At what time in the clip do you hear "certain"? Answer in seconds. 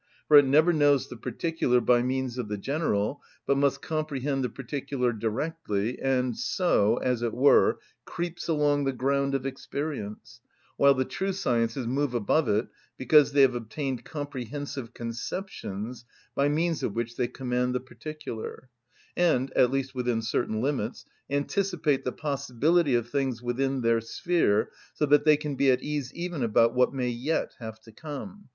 20.23-20.61